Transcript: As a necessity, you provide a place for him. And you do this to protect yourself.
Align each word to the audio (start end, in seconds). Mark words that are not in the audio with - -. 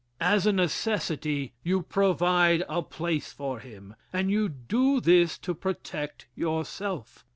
As 0.19 0.47
a 0.47 0.51
necessity, 0.51 1.53
you 1.61 1.83
provide 1.83 2.63
a 2.67 2.81
place 2.81 3.31
for 3.31 3.59
him. 3.59 3.93
And 4.11 4.31
you 4.31 4.49
do 4.49 4.99
this 4.99 5.37
to 5.37 5.53
protect 5.53 6.25
yourself. 6.33 7.23